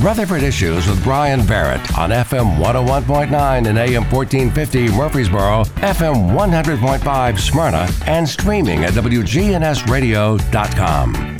[0.00, 7.88] Rutherford Issues with Brian Barrett on FM 101.9 and AM 1450 Murfreesboro, FM 100.5 Smyrna,
[8.06, 11.36] and streaming at WGNSradio.com.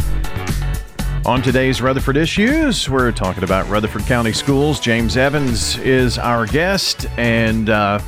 [1.25, 4.81] On today's Rutherford Issues, we're talking about Rutherford County Schools.
[4.81, 8.01] James Evans is our guest, and uh,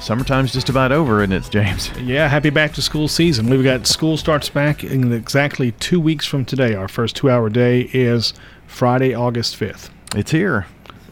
[0.00, 1.90] summertime's just about over, isn't it, James?
[1.98, 3.48] Yeah, happy back to school season.
[3.48, 6.74] We've got school starts back in exactly two weeks from today.
[6.74, 8.34] Our first two hour day is
[8.66, 9.90] Friday, August 5th.
[10.14, 10.66] It's here.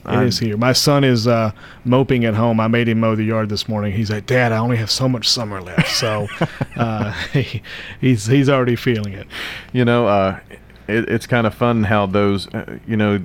[0.08, 0.56] It is here.
[0.56, 1.50] My son is uh,
[1.84, 2.60] moping at home.
[2.60, 3.92] I made him mow the yard this morning.
[3.92, 6.28] He's like, "Dad, I only have so much summer left." So
[6.76, 7.60] uh, he,
[8.00, 9.26] he's he's already feeling it.
[9.72, 10.38] You know, uh,
[10.88, 13.20] it, it's kind of fun how those, uh, you know,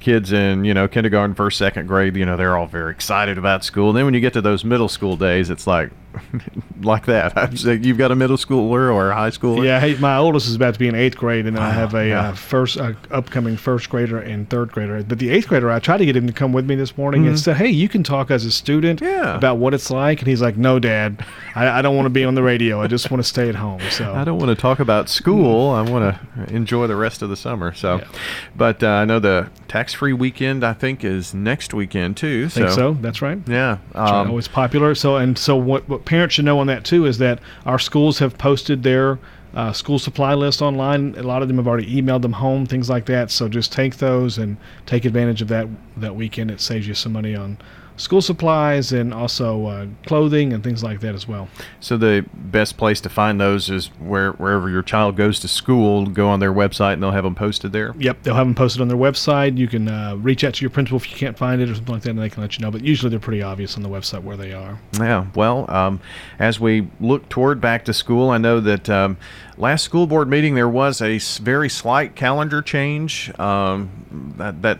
[0.00, 3.64] kids in you know kindergarten, first, second grade, you know, they're all very excited about
[3.64, 3.88] school.
[3.90, 5.90] And then when you get to those middle school days, it's like,
[6.82, 7.52] like that.
[7.84, 9.64] You've got a middle schooler or a high schooler.
[9.64, 11.94] Yeah, hey, my oldest is about to be in eighth grade, and then I have
[11.94, 12.28] a yeah.
[12.28, 15.02] uh, first uh, upcoming first grader and third grader.
[15.02, 17.26] But the eighth grader, I tried to get him to come with me this morning
[17.26, 19.04] and said, "Hey, you can talk as a student Mm-hmm.
[19.04, 19.36] Yeah.
[19.36, 22.24] about what it's like." And he's like, "No, Dad, I, I don't want to be
[22.24, 22.80] on the radio.
[22.80, 25.70] I just want to stay at home." So I don't want to talk about school.
[25.70, 27.72] I want to enjoy the rest of the summer.
[27.74, 28.08] So, Yeah.
[28.56, 32.44] but uh, I know the tax-free weekend I think is next weekend too.
[32.46, 32.94] I think so.
[32.94, 33.38] That's right.
[33.46, 33.78] Yeah.
[33.90, 34.94] It's Um, always popular.
[34.94, 38.20] So and so what, what parents should know on that too is that our schools
[38.20, 39.18] have posted their
[39.54, 41.14] uh, school supply list online.
[41.16, 43.32] A lot of them have already emailed them home, things like that.
[43.32, 46.52] So just take those and take advantage of that that weekend.
[46.52, 47.58] It saves you some money on
[47.98, 51.48] school supplies and also uh, clothing and things like that as well.
[51.80, 56.06] so the best place to find those is where wherever your child goes to school.
[56.06, 57.94] Go on their website and they'll have them posted there.
[57.98, 59.58] Yep, they'll have them posted on their website.
[59.58, 61.92] You can uh, reach out to your principal if you can't find it or something
[61.92, 62.70] like that, and they can let you know.
[62.70, 64.80] But usually they're pretty obvious on the website where they are.
[64.98, 66.00] Yeah, well, um,
[66.38, 69.16] as we look toward back to school, I know that um,
[69.56, 73.36] last school board meeting there was a very slight calendar change.
[73.38, 74.78] Um, that that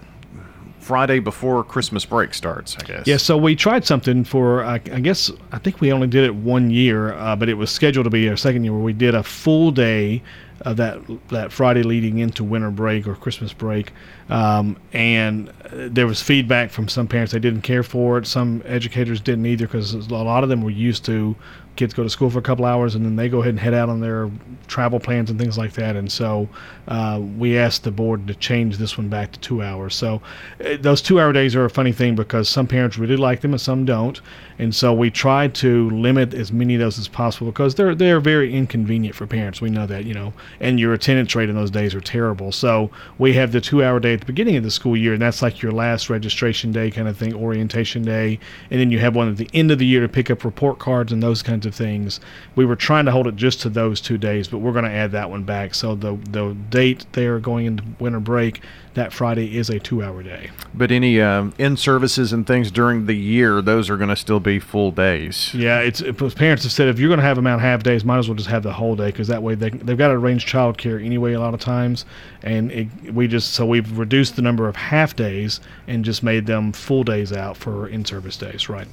[0.81, 3.07] Friday before Christmas break starts, I guess.
[3.07, 6.35] Yeah, so we tried something for, I, I guess, I think we only did it
[6.35, 9.15] one year, uh, but it was scheduled to be our second year where we did
[9.15, 10.23] a full day
[10.63, 13.93] of that that Friday leading into winter break or Christmas break.
[14.29, 18.27] Um, and there was feedback from some parents they didn't care for it.
[18.27, 21.37] Some educators didn't either because a lot of them were used to
[21.79, 23.73] kids go to school for a couple hours and then they go ahead and head
[23.73, 24.29] out on their
[24.67, 25.95] travel plans and things like that.
[25.97, 26.49] And so
[26.89, 29.95] uh, we asked the board to change this one back to two hours.
[29.95, 30.21] So
[30.65, 33.53] uh, those two hour days are a funny thing because some parents really like them
[33.53, 34.21] and some don't.
[34.59, 38.19] And so we try to limit as many of those as possible because they're they're
[38.19, 39.61] very inconvenient for parents.
[39.61, 42.51] We know that, you know, and your attendance rate in those days are terrible.
[42.51, 45.23] So we have the two hour day at the beginning of the school year, and
[45.23, 48.41] that's like your last registration day kind of thing, orientation day,
[48.71, 50.81] and then you have one at the end of the year to pick up report
[50.81, 52.21] cards and those kinds of things.
[52.57, 54.91] We were trying to hold it just to those two days, but we're going to
[54.91, 55.75] add that one back.
[55.75, 58.63] So the the date there going into winter break,
[58.95, 60.51] that Friday is a two hour day.
[60.75, 64.41] But any um, in services and things during the year, those are going to still
[64.41, 65.55] be full days.
[65.55, 68.05] Yeah, it's it, parents have said if you're going to have them out half days,
[68.05, 70.15] might as well just have the whole day because that way they they've got to
[70.15, 72.05] arrange childcare anyway a lot of times,
[72.43, 76.47] and it, we just so we've reduced the number of half days and just made
[76.47, 78.69] them full days out for in service days.
[78.69, 78.89] Right.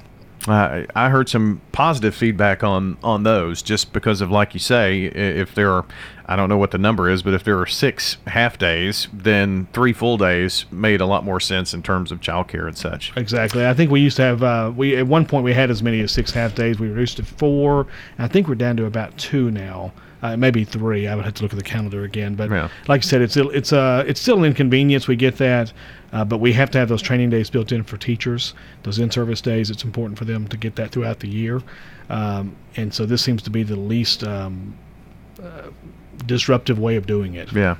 [0.47, 5.05] I I heard some positive feedback on on those, just because of like you say,
[5.05, 5.85] if there are,
[6.25, 9.67] I don't know what the number is, but if there are six half days, then
[9.73, 13.15] three full days made a lot more sense in terms of childcare and such.
[13.15, 13.65] Exactly.
[13.65, 16.01] I think we used to have uh, we at one point we had as many
[16.01, 16.79] as six half days.
[16.79, 17.87] We reduced to four.
[18.19, 19.93] I think we're down to about two now.
[20.25, 21.07] Uh, maybe three.
[21.07, 22.33] I would have to look at the calendar again.
[22.35, 22.69] But Yeah.
[22.87, 25.07] like I said, it's it's uh, it's still an inconvenience.
[25.07, 25.71] We get that,
[26.13, 28.53] uh, but we have to have those training days built in for teachers.
[28.83, 29.69] Those in-service days.
[29.69, 31.61] It's important for them to get that throughout the year.
[32.09, 34.75] Um, and so this seems to be the least um,
[35.43, 35.69] uh,
[36.25, 37.51] disruptive way of doing it.
[37.53, 37.75] Yeah.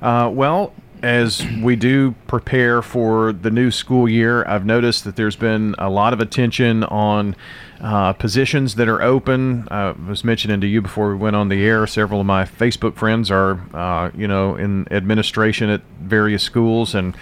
[0.00, 0.72] Uh, well,
[1.02, 5.90] as we do prepare for the new school year, I've noticed that there's been a
[5.90, 7.34] lot of attention on
[7.82, 9.66] uh, positions that are open.
[9.70, 12.94] I was mentioning to you before we went on the air, several of my Facebook
[12.94, 17.16] friends are, uh, you know, in administration at various schools and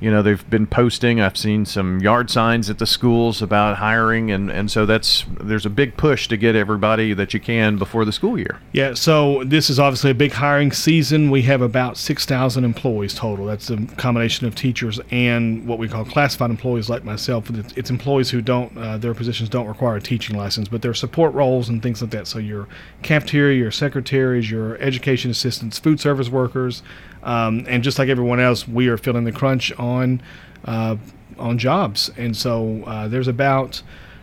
[0.00, 4.30] you know they've been posting i've seen some yard signs at the schools about hiring
[4.30, 8.04] and, and so that's there's a big push to get everybody that you can before
[8.04, 11.30] the school year Yeah, so this is obviously a big hiring season.
[11.30, 13.46] We have about 6,000 employees total.
[13.46, 17.48] That's a combination of teachers and what we call classified employees like myself.
[17.76, 21.32] It's employees who don't, uh, their positions don't require a teaching license, but they're support
[21.34, 22.26] roles and things like that.
[22.26, 22.68] So your
[23.02, 26.82] cafeteria, your secretaries, your education assistants, food service workers,
[27.26, 30.22] um, and just like everyone else, we are feeling the crunch on
[30.64, 30.96] uh,
[31.38, 32.10] on jobs.
[32.16, 33.82] And so uh, there's about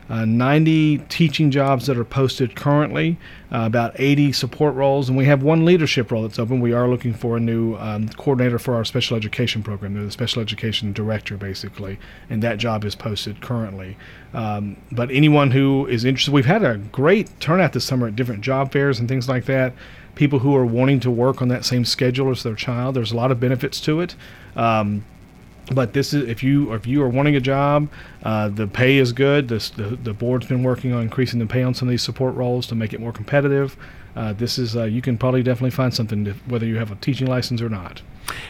[0.09, 3.17] uh, 90 teaching jobs that are posted currently,
[3.51, 6.59] uh, about 80 support roles, and we have one leadership role that's open.
[6.59, 9.93] We are looking for a new um, coordinator for our special education program.
[9.93, 13.97] They're the special education director, basically, and that job is posted currently.
[14.33, 18.41] Um, but anyone who is interested, we've had a great turnout this summer at different
[18.41, 19.73] job fairs and things like that.
[20.15, 23.15] People who are wanting to work on that same schedule as their child, there's a
[23.15, 24.15] lot of benefits to it.
[24.55, 25.05] Um,
[25.71, 27.89] but this is if you if you are wanting a job,
[28.23, 29.47] uh, the pay is good.
[29.47, 32.35] This, the the board's been working on increasing the pay on some of these support
[32.35, 33.77] roles to make it more competitive.
[34.15, 36.95] Uh, this is uh, you can probably definitely find something to, whether you have a
[36.95, 38.01] teaching license or not.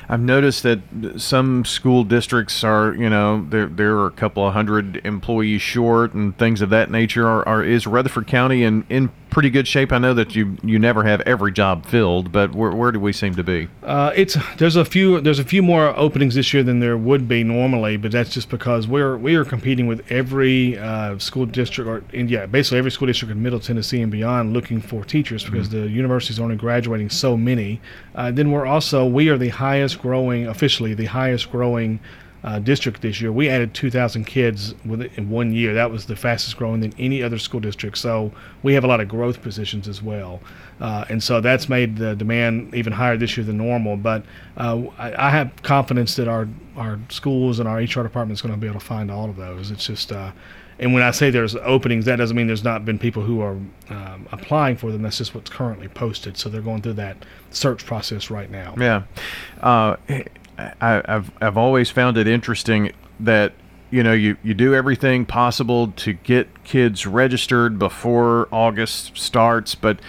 [0.10, 0.80] I've noticed that
[1.18, 6.14] some school districts are, you know, there there are a couple of hundred employees short
[6.14, 7.28] and things of that nature.
[7.28, 9.92] Are, are is Rutherford County in, in pretty good shape?
[9.92, 13.12] I know that you you never have every job filled, but where, where do we
[13.12, 13.68] seem to be?
[13.82, 17.28] Uh, it's there's a few there's a few more openings this year than there would
[17.28, 21.90] be normally, but that's just because we're we are competing with every uh, school district
[21.90, 25.44] or in, yeah basically every school district in Middle Tennessee and beyond looking for teachers
[25.44, 25.82] because mm-hmm.
[25.82, 27.82] the university's only graduating so many.
[28.16, 32.00] Uh, then we're also we are the highest growing officially the highest growing
[32.44, 33.32] uh, district this year.
[33.32, 35.74] We added 2,000 kids in one year.
[35.74, 37.98] That was the fastest growing than any other school district.
[37.98, 38.32] So
[38.64, 40.42] we have a lot of growth positions as well.
[40.82, 43.96] Uh, and so that's made the demand even higher this year than normal.
[43.96, 44.26] But
[44.58, 48.54] uh, I, I, have confidence that our, our schools and our HR department is going
[48.54, 49.72] to be able to find all of those.
[49.72, 50.32] It's just, uh,
[50.80, 53.58] and when I say there's openings, that doesn't mean there's not been people who are
[53.90, 55.04] um, applying for them.
[55.04, 56.38] That's just what's currently posted.
[56.38, 57.18] So they're going through that
[57.52, 58.76] search process right now.
[58.78, 59.04] Yeah.
[60.58, 63.54] I, have I've always found it interesting that
[63.92, 70.00] you know you, you do everything possible to get kids registered before August starts, but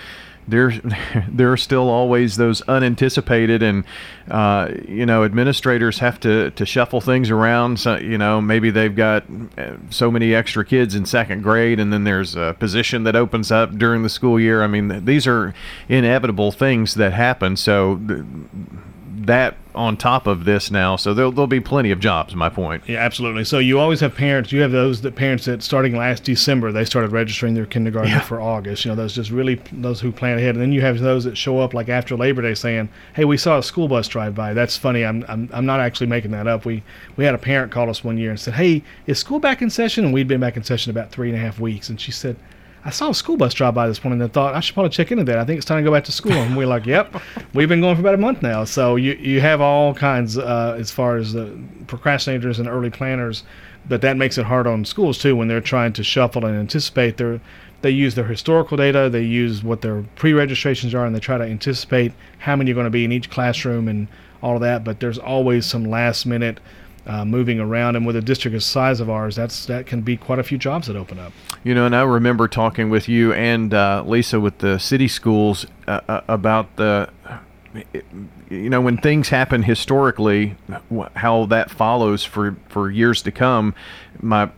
[0.46, 0.70] there
[1.28, 3.84] there are still always those unanticipated and
[4.30, 7.78] uh, you know administrators have to, to shuffle things around.
[7.80, 9.24] So you know maybe they've got
[9.58, 13.50] uh, so many extra kids in second grade and then there's a position that opens
[13.50, 14.62] up during the school year.
[14.62, 15.54] I mean these are
[15.88, 17.56] inevitable things that happen.
[17.56, 18.00] So
[19.26, 22.34] that on top of this now, so there'll, there'll be plenty of jobs.
[22.34, 22.84] My point.
[22.86, 23.44] Yeah, absolutely.
[23.44, 24.52] So you always have parents.
[24.52, 28.20] You have those that parents that starting last December they started registering their kindergarten yeah.
[28.20, 28.84] for August.
[28.84, 31.36] You know, those just really those who plan ahead, and then you have those that
[31.36, 34.54] show up like after Labor Day saying, "Hey, we saw a school bus drive by."
[34.54, 35.04] That's funny.
[35.04, 36.64] I'm I'm, I'm not actually making that up.
[36.64, 36.82] We
[37.16, 39.70] we had a parent call us one year and said, "Hey, is school back in
[39.70, 42.12] session?" And we'd been back in session about three and a half weeks, and she
[42.12, 42.36] said
[42.86, 45.10] I saw a school bus drive by this morning and thought I should probably check
[45.10, 45.38] into that.
[45.38, 46.32] I think it's time to go back to school.
[46.32, 47.14] And we're like, yep,
[47.54, 48.64] we've been going for about a month now.
[48.64, 53.42] So you, you have all kinds uh, as far as the procrastinators and early planners,
[53.88, 57.16] but that makes it hard on schools too when they're trying to shuffle and anticipate.
[57.16, 57.40] Their,
[57.80, 61.44] they use their historical data, they use what their pre-registrations are, and they try to
[61.44, 64.08] anticipate how many are going to be in each classroom and
[64.42, 64.84] all of that.
[64.84, 66.60] But there's always some last minute
[67.06, 67.96] uh, moving around.
[67.96, 70.58] And with a district the size of ours, that's that can be quite a few
[70.58, 71.32] jobs that open up.
[71.62, 75.66] You know, and I remember talking with you and uh, Lisa with the city schools
[75.86, 77.10] uh, uh about the.
[78.48, 80.54] You know, when things happen historically,
[81.16, 83.74] how that follows for, for years to come.
[84.20, 84.50] My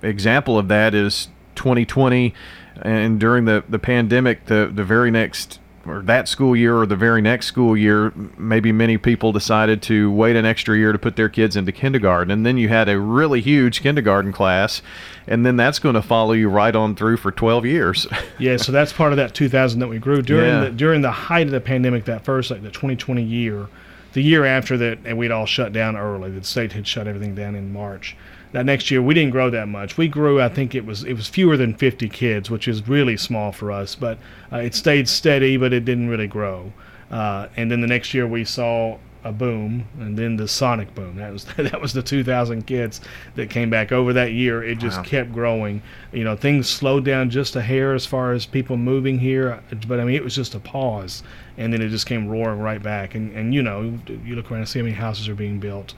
[0.00, 2.32] example of that is 2020,
[2.80, 6.96] and during the, the pandemic, the, the very next or that school year or the
[6.96, 11.16] very next school year, maybe many people decided to wait an extra year to put
[11.16, 12.30] their kids into kindergarten.
[12.30, 14.82] And then you had a really huge kindergarten class,
[15.26, 18.06] and then that's going to follow you right on through for 12 years.
[18.38, 20.64] yeah, so that's part of that 2000 that we grew during yeah.
[20.64, 22.04] the during the height of the pandemic.
[22.04, 23.68] That first, like the 2020 year,
[24.12, 26.30] the year after that, and we'd all shut down early.
[26.30, 28.16] The state had shut everything down in March
[28.52, 29.96] that next year we didn't grow that much.
[29.96, 33.16] We grew, I think it was it was fewer than 50 kids, which is really
[33.16, 33.94] small for us.
[33.94, 34.18] But
[34.52, 36.72] uh, it stayed steady, but it didn't really grow.
[37.10, 41.16] Uh, and then the next year we saw a boom, and then the Sonic boom.
[41.16, 43.00] That was that was the 2,000 kids
[43.34, 44.62] that came back over that year.
[44.62, 45.04] It just wow.
[45.04, 45.82] kept growing.
[46.12, 50.00] You know, things slowed down just a hair as far as people moving here, but
[50.00, 51.22] I mean it was just a pause,
[51.58, 53.14] and then it just came roaring right back.
[53.14, 55.94] And and you know, you look around and see how many houses are being built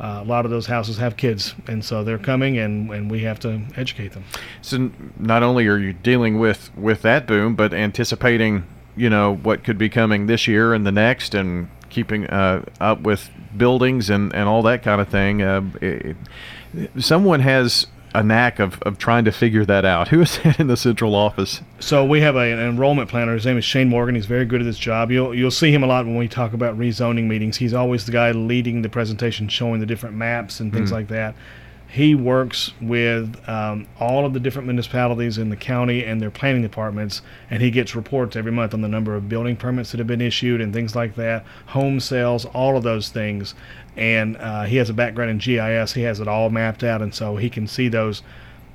[0.00, 3.22] uh, a lot of those houses have kids, and so they're coming, and, and we
[3.22, 4.24] have to educate them.
[4.60, 8.64] So not only are you dealing with with that boom, but anticipating,
[8.96, 13.02] you know, what could be coming this year and the next, and keeping uh, up
[13.02, 15.42] with buildings and, and all that kind of thing.
[15.42, 16.16] Uh, it,
[16.98, 20.08] someone has a knack of, of trying to figure that out.
[20.08, 21.60] Who is that in the central office?
[21.80, 23.34] So we have a, an enrollment planner.
[23.34, 24.14] His name is Shane Morgan.
[24.14, 25.10] He's very good at this job.
[25.10, 27.56] You'll you'll see him a lot when we talk about rezoning meetings.
[27.56, 30.94] He's always the guy leading the presentation, showing the different maps and things mm.
[30.94, 31.34] like that.
[31.92, 36.62] He works with um, all of the different municipalities in the county and their planning
[36.62, 37.20] departments,
[37.50, 40.22] and he gets reports every month on the number of building permits that have been
[40.22, 43.54] issued and things like that, home sales, all of those things
[43.96, 45.92] and uh, he has a background in GIS.
[45.92, 48.22] He has it all mapped out, and so he can see those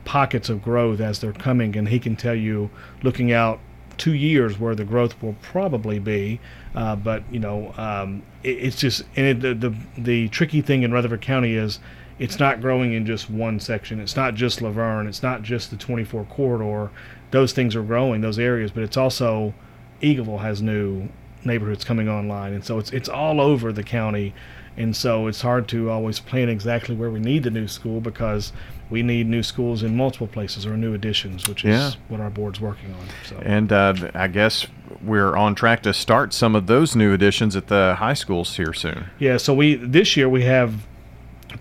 [0.06, 2.70] pockets of growth as they're coming, and he can tell you,
[3.02, 3.60] looking out
[3.98, 6.40] two years, where the growth will probably be.
[6.76, 10.84] Uh, but you know, um, it, it's just and it, the, the the tricky thing
[10.84, 11.80] in Rutherford County is
[12.20, 14.00] it's not growing in just one section.
[14.00, 15.08] It's not just La Vergne.
[15.08, 16.90] It's not just the 24 corridor.
[17.32, 19.54] Those things are growing, those areas, but it's also
[20.02, 21.10] Eagleville has new
[21.44, 24.34] neighborhoods coming online, and so it's it's all over the county,
[24.78, 28.54] and so it's hard to always plan exactly where we need the new school because
[28.90, 31.92] we need new schools in multiple places or new additions, which is Yeah.
[32.08, 33.06] what our board's working on.
[33.26, 34.66] So And uh, I guess
[35.04, 38.72] we're on track to start some of those new additions at the high schools here
[38.74, 39.06] soon.
[39.20, 40.74] yeah, so we this year we have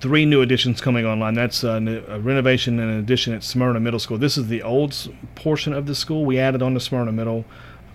[0.01, 1.35] three new additions coming online.
[1.35, 1.81] That's a
[2.21, 4.19] renovation and an addition at Smyrna Middle School.
[4.19, 6.25] This is the old portion of the school.
[6.25, 7.45] We added on to Smyrna Middle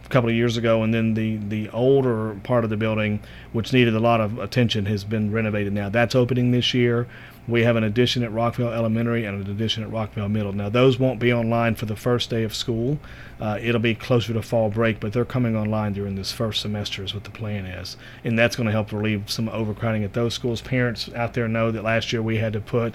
[0.06, 3.22] a couple of years ago, and then the the older part of the building,
[3.54, 5.90] which needed a lot of attention, has been renovated now.
[5.90, 7.08] That's opening this year.
[7.48, 10.54] We have an addition at Rockvale Elementary and an addition at Rockvale Middle.
[10.54, 13.00] Now those won't be online for the first day of school.
[13.40, 17.04] Uh, it'll be closer to fall break, but they're coming online during this first semester
[17.04, 20.34] is what the plan is, and that's going to help relieve some overcrowding at those
[20.34, 20.62] schools.
[20.62, 22.94] Parents out there know that last year we had to put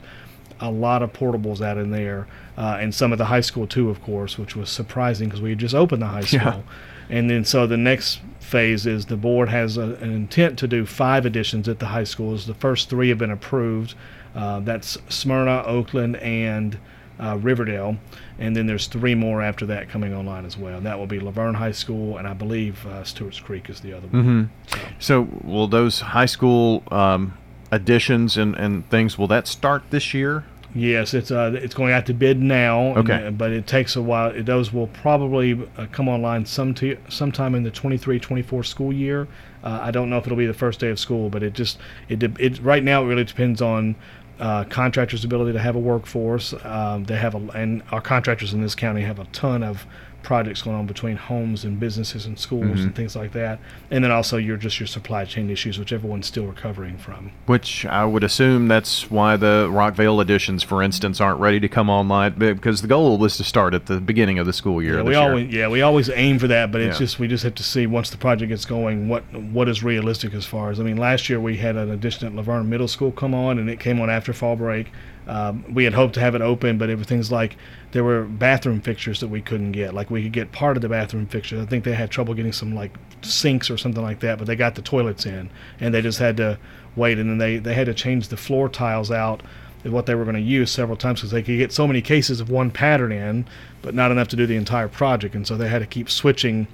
[0.60, 3.90] a lot of portables out in there, uh, and some of the high school too,
[3.90, 6.40] of course, which was surprising because we had just opened the high school.
[6.40, 6.62] Yeah.
[7.08, 10.86] And then so the next phase is the board has a, an intent to do
[10.86, 12.46] five additions at the high schools.
[12.46, 13.94] The first three have been approved.
[14.34, 16.78] Uh, that's Smyrna, Oakland, and
[17.18, 17.96] uh, Riverdale.
[18.38, 20.76] And then there's three more after that coming online as well.
[20.76, 23.80] And that will be La Vergne High School, and I believe uh, Stewart's Creek is
[23.80, 24.50] the other one.
[24.98, 27.36] So will those high school um,
[27.70, 30.44] additions and, and things, will that start this year?
[30.74, 32.94] Yes, it's uh, it's going out to bid now.
[32.96, 33.28] Okay.
[33.28, 34.32] uh, but it takes a while.
[34.42, 39.26] Those will probably uh, come online some t- sometime in the 23-24 school year.
[39.64, 41.78] Uh, I don't know if it'll be the first day of school, but it just
[42.10, 43.96] it it right now it really depends on
[44.38, 46.52] uh, contractors' ability to have a workforce.
[46.62, 49.86] Um, they have a and our contractors in this county have a ton of
[50.26, 52.90] projects going on between homes and businesses and schools and mm-hmm.
[52.90, 53.60] things like that.
[53.92, 57.30] And then also your just your supply chain issues, which everyone's still recovering from.
[57.46, 61.88] Which I would assume that's why the Rockvale additions, for instance, aren't ready to come
[61.88, 64.96] online because the goal was to start at the beginning of the school year.
[64.96, 65.20] Yeah, we year.
[65.20, 67.06] always yeah we always aim for that, but it's Yeah.
[67.06, 70.34] just we just have to see once the project gets going what what is realistic
[70.34, 72.88] as far as I mean last year we had an addition at La Vergne Middle
[72.88, 74.90] School come on and it came on after fall break.
[75.26, 77.56] Um, we had hoped to have it open, but everything's like
[77.92, 79.92] there were bathroom fixtures that we couldn't get.
[79.94, 81.60] Like we could get part of the bathroom fixtures.
[81.60, 82.92] I think they had trouble getting some like
[83.22, 86.36] sinks or something like that, but they got the toilets in, and they just had
[86.36, 86.58] to
[86.94, 87.18] wait.
[87.18, 89.42] And then they they had to change the floor tiles out
[89.84, 92.40] what they were going to use several times because they could get so many cases
[92.40, 93.46] of one pattern in,
[93.82, 96.66] but not enough to do the entire project, and so they had to keep switching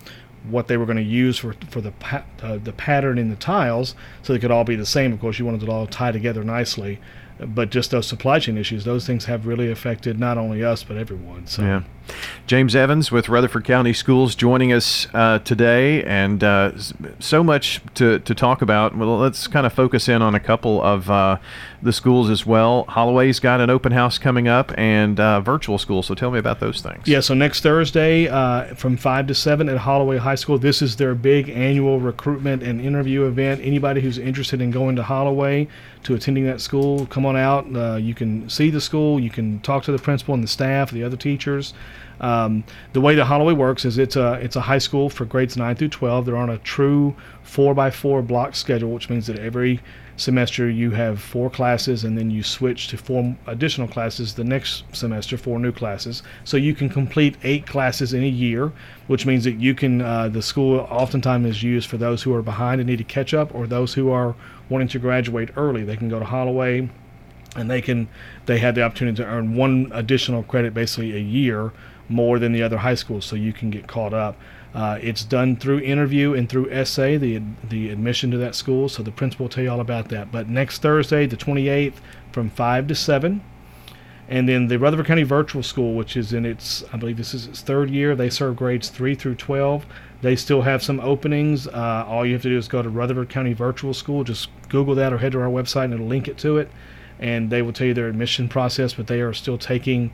[0.48, 3.36] what they were going to use for for the pa- uh, the pattern in the
[3.36, 5.12] tiles so they could all be the same.
[5.12, 6.98] Of course, you wanted it all tie together nicely,
[7.38, 10.96] but just those supply chain issues, those things have really affected not only us but
[10.96, 11.46] everyone.
[11.46, 11.62] So.
[11.62, 11.82] Yeah.
[12.46, 16.72] James Evans with Rutherford County Schools joining us uh, today, and uh,
[17.20, 18.96] so much to, to talk about.
[18.96, 21.38] Well, let's kind of focus in on a couple of uh,
[21.80, 22.84] the schools as well.
[22.88, 26.60] Holloway's got an open house coming up and uh, virtual school, so tell me about
[26.60, 27.06] those things.
[27.06, 30.58] Yeah, so next Thursday uh, from 5 to 7 at Holloway High School.
[30.58, 33.60] This is their big annual recruitment and interview event.
[33.62, 35.68] Anybody who's interested in going to Holloway
[36.04, 37.66] to attending that school, come on out.
[37.74, 40.90] Uh, you can see the school, you can talk to the principal and the staff,
[40.90, 41.74] the other teachers.
[42.20, 45.56] Um, the way that Holloway works is it's a it's a high school for grades
[45.56, 46.26] 9 through 12.
[46.26, 49.80] They're on a true 4 by 4 block schedule, which means that every
[50.16, 54.84] semester you have four classes and then you switch to four additional classes the next
[54.92, 58.70] semester four new classes so you can complete eight classes in a year
[59.06, 62.42] which means that you can uh, the school oftentimes is used for those who are
[62.42, 64.34] behind and need to catch up or those who are
[64.68, 66.88] wanting to graduate early they can go to holloway
[67.56, 68.08] and they can
[68.46, 71.72] they have the opportunity to earn one additional credit basically a year
[72.08, 74.36] more than the other high schools so you can get caught up
[74.74, 79.02] uh, it's done through interview and through essay the the admission to that school so
[79.02, 81.96] the principal will tell you all about that but next thursday the 28th
[82.32, 83.42] from 5 to 7
[84.28, 87.46] and then the Rutherford County Virtual School, which is in its, I believe this is
[87.48, 88.14] its third year.
[88.14, 89.84] They serve grades three through twelve.
[90.22, 91.66] They still have some openings.
[91.66, 94.24] Uh, all you have to do is go to Rutherford County Virtual School.
[94.24, 96.70] Just Google that or head to our website and it'll link it to it,
[97.22, 98.92] and they will tell you their admission process.
[98.92, 100.12] But they are still taking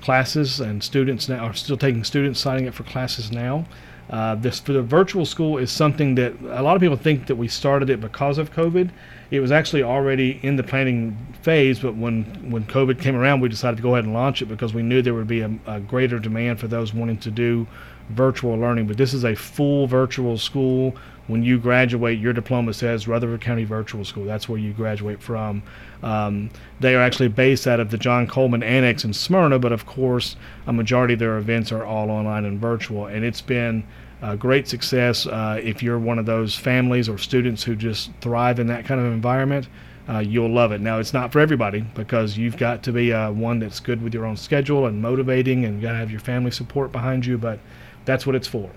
[0.00, 3.66] classes and students now are still taking students signing up for classes now.
[4.08, 7.36] Uh, this for the virtual school is something that a lot of people think that
[7.36, 8.90] we started it because of COVID.
[9.30, 13.48] It was actually already in the planning phase, but when when COVID came around, we
[13.48, 15.78] decided to go ahead and launch it because we knew there would be a, a
[15.78, 17.68] greater demand for those wanting to do
[18.10, 20.94] virtual learning, but this is a full virtual school.
[21.26, 24.24] When you graduate, your diploma says Rutherford County Virtual School.
[24.24, 25.62] That's where you graduate from.
[26.02, 26.50] Um,
[26.80, 30.36] they are actually based out of the John Coleman Annex in Smyrna, but of course,
[30.66, 33.06] a majority of their events are all online and virtual.
[33.06, 33.84] And it's been
[34.22, 35.26] a great success.
[35.26, 39.00] Uh, if you're one of those families or students who just thrive in that kind
[39.00, 39.68] of environment,
[40.08, 40.80] uh, you'll love it.
[40.80, 44.12] Now, it's not for everybody because you've got to be uh, one that's good with
[44.12, 47.38] your own schedule and motivating, and got to have your family support behind you.
[47.38, 47.60] But
[48.04, 48.70] that's what it's for.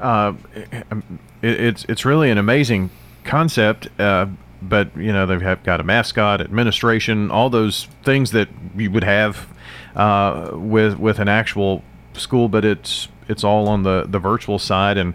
[0.00, 0.34] Uh,
[1.42, 2.90] it's it's really an amazing
[3.24, 3.88] concept.
[3.98, 4.26] Uh,
[4.62, 9.48] but you know they've got a mascot, administration, all those things that you would have
[9.96, 11.82] uh, with with an actual
[12.14, 12.48] school.
[12.48, 15.14] But it's it's all on the the virtual side, and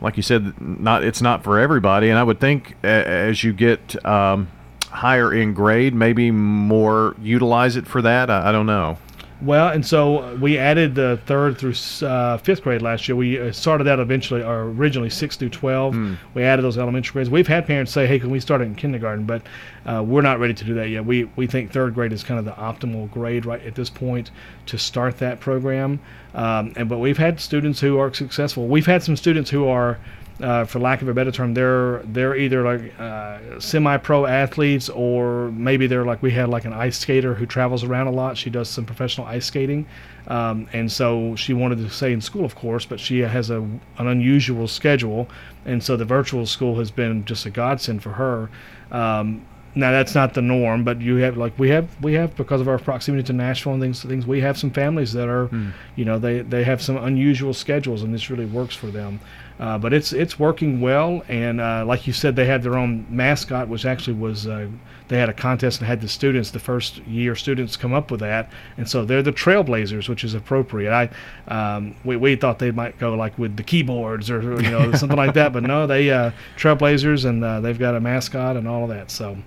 [0.00, 2.08] like you said, not it's not for everybody.
[2.08, 4.48] And I would think as you get um,
[4.88, 8.30] higher in grade, maybe more utilize it for that.
[8.30, 8.98] I, I don't know.
[9.42, 11.74] Well, and so we added the third through
[12.06, 13.16] uh, fifth grade last year.
[13.16, 15.94] We uh, started out eventually, or originally six through twelve.
[15.94, 16.16] Mm.
[16.32, 17.28] We added those elementary grades.
[17.28, 19.42] We've had parents say, "Hey, can we start it in kindergarten?" But
[19.84, 21.04] uh, we're not ready to do that yet.
[21.04, 24.30] We we think third grade is kind of the optimal grade right at this point
[24.66, 26.00] to start that program.
[26.34, 28.66] Um, and but we've had students who are successful.
[28.66, 29.98] We've had some students who are
[30.40, 35.50] uh, for lack of a better term, they're they're either like uh, semi-pro athletes or
[35.52, 38.36] maybe they're like we had like an ice skater who travels around a lot.
[38.36, 39.86] She does some professional ice skating,
[40.28, 43.60] um, and so she wanted to stay in school, of course, but she has a
[43.60, 45.28] an unusual schedule,
[45.64, 48.50] and so the virtual school has been just a godsend for her.
[48.90, 52.62] Um, now that's not the norm, but you have like we have we have because
[52.62, 55.72] of our proximity to Nashville and things things we have some families that are, mm.
[55.96, 59.20] you know, they they have some unusual schedules and this really works for them.
[59.58, 63.06] Uh, but it's it's working well, and uh, like you said, they had their own
[63.08, 64.68] mascot, which actually was uh,
[65.08, 68.20] they had a contest and had the students, the first year students, come up with
[68.20, 70.92] that, and so they're the trailblazers, which is appropriate.
[70.92, 71.08] I
[71.48, 75.16] um, we, we thought they might go like with the keyboards or you know something
[75.16, 78.82] like that, but no, they uh, trailblazers, and uh, they've got a mascot and all
[78.82, 79.10] of that.
[79.10, 79.38] So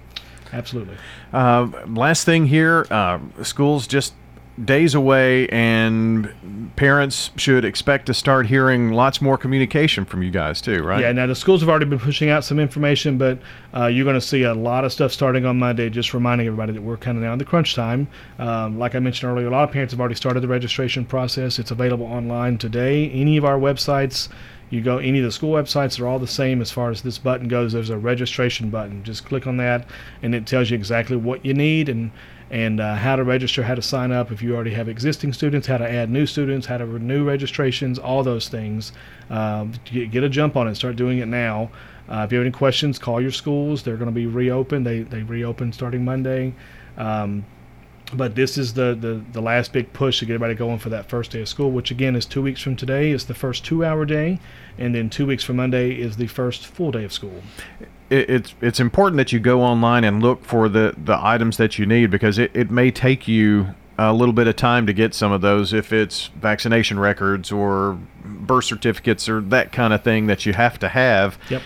[0.52, 0.98] absolutely.
[1.32, 2.86] Uh, last thing here,
[3.44, 4.16] schools just
[4.64, 6.34] days away, and
[6.76, 11.02] parents should expect to start hearing lots more communication from you guys too, right?
[11.02, 11.12] Yeah.
[11.12, 13.40] Now the schools have already been pushing out some information, but
[13.74, 15.90] uh, you're going to see a lot of stuff starting on Monday.
[15.90, 18.08] Just reminding everybody that we're kind of now in the crunch time.
[18.38, 21.60] Um, like I mentioned earlier, a lot of parents have already started the registration process.
[21.60, 23.10] It's available online today.
[23.12, 24.30] Any of our websites.
[24.70, 27.18] You go any of the school websites they're all the same as far as this
[27.18, 27.74] button goes.
[27.74, 29.04] There's a registration button.
[29.04, 29.88] Just click on that,
[30.22, 32.12] and it tells you exactly what you need and
[32.52, 35.68] and uh, how to register, how to sign up if you already have existing students,
[35.68, 38.92] how to add new students, how to renew registrations, all those things.
[39.30, 40.74] Get, get, a jump on it.
[40.74, 41.70] Start doing it now.
[42.10, 43.84] Uh, if you have any questions, call your schools.
[43.84, 44.86] They're going to be reopened.
[44.86, 46.56] They they reopen starting Monday.
[46.98, 47.46] Um,
[48.14, 51.10] but this is the, the, the last big push to get everybody going for that
[51.10, 53.12] first day of school, which again is two weeks from today.
[53.12, 54.40] Is the first two hour day,
[54.78, 57.42] and then two weeks from Monday is the first full day of school
[58.10, 61.78] it, it's it's important that you go online and look for the the items that
[61.78, 65.14] you need because it, it may take you a little bit of time to get
[65.14, 68.00] some of those if it's vaccination records or
[68.50, 71.62] birth certificates or that kind of thing that you have to have yep.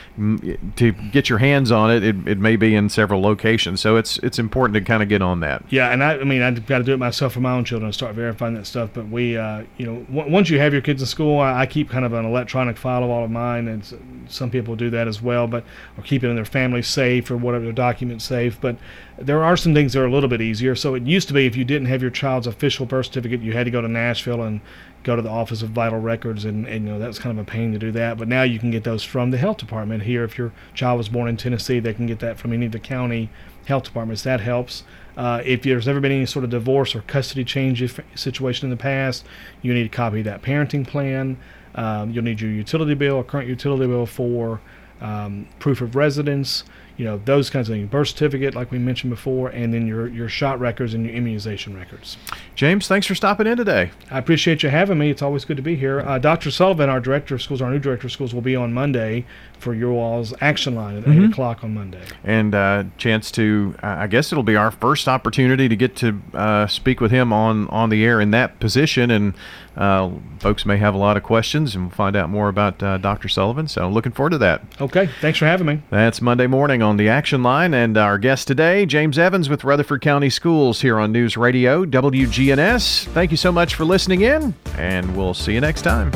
[0.76, 2.28] to get your hands on it, it.
[2.28, 5.40] It may be in several locations, so it's it's important to kind of get on
[5.40, 5.64] that.
[5.70, 7.86] Yeah, and I, I mean I've got to do it myself for my own children
[7.86, 8.90] and start verifying that stuff.
[8.94, 11.66] But we, uh, you know, w- once you have your kids in school, I, I,
[11.68, 15.08] keep kind of an electronic file of all of mine, and some people do that
[15.08, 15.48] as well.
[15.48, 15.64] But
[15.98, 18.60] or keep it in their family safe or whatever their documents safe.
[18.60, 18.76] But
[19.18, 20.76] there are some things that are a little bit easier.
[20.76, 23.54] So it used to be if you didn't have your child's official birth certificate, you
[23.54, 24.62] had to go to Nashville and
[25.04, 27.50] go to the Office of Vital Records, and, and you know that's kind of a
[27.50, 28.18] pain to do that.
[28.18, 30.24] But now you can get those from the health department here.
[30.24, 32.80] If your child was born in Tennessee, they can get that from any of the
[32.80, 33.30] county
[33.66, 34.24] health departments.
[34.24, 34.84] That helps.
[35.16, 37.84] Uh, if there's ever been any sort of divorce or custody change
[38.16, 39.26] situation in the past,
[39.62, 41.38] you need a copy of that parenting plan.
[41.76, 44.60] Um, you'll need your utility bill, a current utility bill for
[45.02, 46.64] um, proof of residence
[46.98, 47.90] you know those kinds of things.
[47.90, 51.76] Birth certificate like we mentioned before and then your your shot records and your immunization
[51.76, 52.18] records.
[52.56, 53.92] James thanks for stopping in today.
[54.12, 55.10] I appreciate you having me.
[55.10, 56.02] It's always good to be here.
[56.02, 58.74] Uh, dr sullivan our director of schools our new director of schools will be on
[58.74, 59.26] monday
[59.64, 61.26] for your all's action line at mm-hmm.
[61.26, 65.68] 8 o'clock on monday and uh, chance to i guess it'll be our first opportunity
[65.68, 69.34] to get to uh, speak with him on on the air in that position and
[69.76, 72.98] uh, folks may have a lot of questions and we'll find out more about uh,
[72.98, 76.84] dr sullivan so looking forward to that okay thanks for having me that's monday morning
[76.84, 77.74] on the Action Line.
[77.74, 83.06] And our guest today, James Evans with Rutherford County Schools here on News Radio WGNS.
[83.08, 86.12] Thank you so much for listening in, and we'll see you next time.